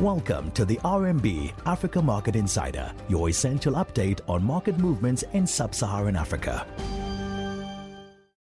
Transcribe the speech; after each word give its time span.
Welcome 0.00 0.50
to 0.50 0.66
the 0.66 0.76
RMB 0.84 1.54
Africa 1.64 2.02
Market 2.02 2.36
Insider, 2.36 2.92
your 3.08 3.30
essential 3.30 3.72
update 3.76 4.20
on 4.28 4.44
market 4.44 4.76
movements 4.76 5.24
in 5.32 5.46
sub 5.46 5.74
Saharan 5.74 6.16
Africa. 6.16 6.66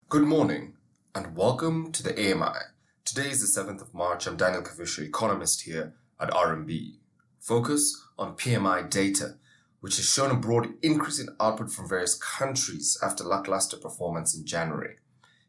Good 0.09 0.25
morning 0.25 0.73
and 1.15 1.35
welcome 1.35 1.91
to 1.93 2.03
the 2.03 2.11
AMI. 2.11 2.53
Today 3.03 3.31
is 3.31 3.41
the 3.41 3.61
7th 3.61 3.81
of 3.81 3.95
March. 3.95 4.27
I'm 4.27 4.37
Daniel 4.37 4.61
Kavishe, 4.61 4.99
economist 4.99 5.63
here 5.63 5.95
at 6.19 6.29
RMB. 6.29 6.97
Focus 7.39 7.99
on 8.19 8.37
PMI 8.37 8.87
data, 8.87 9.37
which 9.79 9.97
has 9.97 10.07
shown 10.07 10.29
a 10.29 10.35
broad 10.35 10.75
increase 10.83 11.19
in 11.19 11.29
output 11.39 11.71
from 11.71 11.89
various 11.89 12.13
countries 12.13 12.95
after 13.01 13.23
lackluster 13.23 13.77
performance 13.77 14.37
in 14.37 14.45
January. 14.45 14.97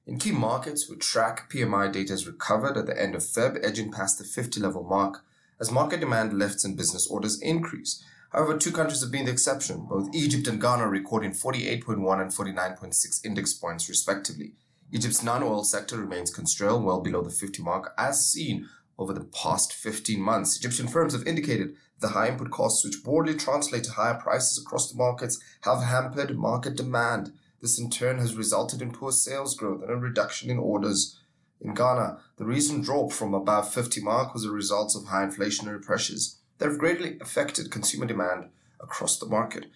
In 0.07 0.19
key 0.19 0.32
markets, 0.32 0.89
we 0.89 0.96
track 0.96 1.53
PMI 1.53 1.93
data 1.93 2.14
has 2.14 2.27
recovered 2.27 2.79
at 2.79 2.87
the 2.87 2.98
end 2.98 3.14
of 3.14 3.21
Feb, 3.21 3.62
edging 3.62 3.93
past 3.93 4.17
the 4.17 4.25
50 4.25 4.61
level 4.61 4.82
mark 4.82 5.27
as 5.61 5.71
market 5.71 6.01
demand 6.01 6.33
lifts 6.33 6.65
and 6.65 6.77
business 6.77 7.07
orders 7.07 7.41
increase. 7.41 8.03
However, 8.33 8.57
two 8.57 8.73
countries 8.73 9.03
have 9.03 9.11
been 9.11 9.27
the 9.27 9.33
exception, 9.33 9.87
both 9.89 10.15
Egypt 10.15 10.47
and 10.47 10.61
Ghana 10.61 10.89
recording 10.89 11.33
48.1 11.33 12.21
and 12.21 12.30
49.6 12.30 13.25
index 13.25 13.55
points 13.55 13.89
respectively. 13.89 14.53
Egypt's 14.93 15.23
non-oil 15.23 15.65
sector 15.65 15.97
remains 15.97 16.33
constrained 16.33 16.84
well 16.84 17.01
below 17.01 17.23
the 17.23 17.31
50 17.31 17.62
mark 17.62 17.93
as 17.98 18.31
seen 18.31 18.69
over 18.98 19.12
the 19.12 19.25
past 19.25 19.73
15 19.73 20.20
months. 20.20 20.57
Egyptian 20.57 20.89
firms 20.89 21.12
have 21.12 21.27
indicated 21.27 21.75
the 22.01 22.09
high 22.09 22.29
input 22.29 22.51
costs, 22.51 22.84
which 22.84 23.03
broadly 23.05 23.34
translate 23.34 23.84
to 23.84 23.92
higher 23.92 24.15
prices 24.15 24.62
across 24.62 24.91
the 24.91 24.97
markets, 24.97 25.41
have 25.62 25.83
hampered 25.83 26.37
market 26.37 26.77
demand. 26.77 27.33
This 27.61 27.79
in 27.79 27.91
turn 27.91 28.19
has 28.19 28.37
resulted 28.37 28.81
in 28.81 28.92
poor 28.92 29.12
sales 29.12 29.55
growth 29.55 29.83
and 29.83 29.91
a 29.91 29.97
reduction 29.97 30.51
in 30.51 30.59
orders 30.59 31.19
in 31.60 31.74
Ghana, 31.74 32.19
the 32.37 32.45
recent 32.46 32.84
drop 32.84 33.12
from 33.12 33.34
above 33.34 33.73
50 33.73 34.00
mark 34.00 34.32
was 34.32 34.45
a 34.45 34.50
result 34.50 34.96
of 34.96 35.06
high 35.06 35.27
inflationary 35.27 35.83
pressures 35.83 36.38
that 36.59 36.69
have 36.69 36.78
greatly 36.78 37.19
affected 37.20 37.70
consumer 37.70 38.06
demand 38.06 38.48
across 38.80 39.19
the 39.19 39.27
market. 39.27 39.67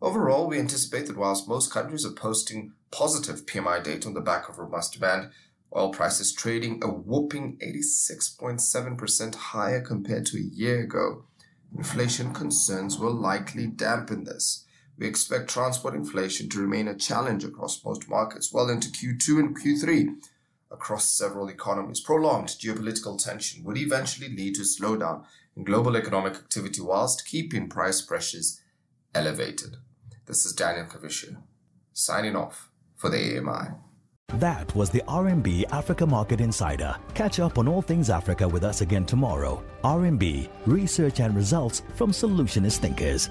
Overall, 0.00 0.46
we 0.46 0.58
anticipate 0.58 1.06
that 1.06 1.16
whilst 1.16 1.48
most 1.48 1.70
countries 1.72 2.04
are 2.04 2.12
posting 2.12 2.72
positive 2.90 3.46
PMI 3.46 3.82
data 3.82 4.08
on 4.08 4.14
the 4.14 4.20
back 4.20 4.48
of 4.48 4.58
robust 4.58 4.94
demand, 4.94 5.30
oil 5.76 5.90
prices 5.90 6.32
trading 6.32 6.82
a 6.82 6.88
whopping 6.88 7.58
86.7% 7.58 9.34
higher 9.34 9.80
compared 9.80 10.26
to 10.26 10.38
a 10.38 10.40
year 10.40 10.80
ago. 10.80 11.24
Inflation 11.76 12.32
concerns 12.32 12.98
will 12.98 13.14
likely 13.14 13.66
dampen 13.66 14.24
this. 14.24 14.64
We 14.96 15.06
expect 15.06 15.50
transport 15.50 15.94
inflation 15.94 16.48
to 16.50 16.60
remain 16.60 16.86
a 16.86 16.96
challenge 16.96 17.42
across 17.42 17.84
most 17.84 18.08
markets 18.08 18.52
well 18.52 18.70
into 18.70 18.88
Q2 18.88 19.38
and 19.40 19.58
Q3 19.58 20.14
across 20.74 21.10
several 21.10 21.48
economies. 21.48 22.00
Prolonged 22.00 22.48
geopolitical 22.48 23.22
tension 23.22 23.64
would 23.64 23.78
eventually 23.78 24.28
lead 24.28 24.56
to 24.56 24.62
a 24.62 24.64
slowdown 24.64 25.24
in 25.56 25.64
global 25.64 25.96
economic 25.96 26.34
activity 26.34 26.82
whilst 26.82 27.26
keeping 27.26 27.68
price 27.68 28.02
pressures 28.02 28.60
elevated. 29.14 29.76
This 30.26 30.44
is 30.44 30.52
Daniel 30.52 30.86
Kavishe, 30.86 31.36
signing 31.92 32.36
off 32.36 32.70
for 32.96 33.08
the 33.08 33.38
AMI. 33.38 33.76
That 34.38 34.74
was 34.74 34.90
the 34.90 35.02
RMB 35.06 35.70
Africa 35.70 36.06
Market 36.06 36.40
Insider. 36.40 36.96
Catch 37.14 37.38
up 37.38 37.58
on 37.58 37.68
all 37.68 37.82
things 37.82 38.10
Africa 38.10 38.48
with 38.48 38.64
us 38.64 38.80
again 38.80 39.04
tomorrow. 39.04 39.62
RMB, 39.84 40.48
research 40.66 41.20
and 41.20 41.36
results 41.36 41.82
from 41.94 42.10
solutionist 42.10 42.78
thinkers. 42.78 43.30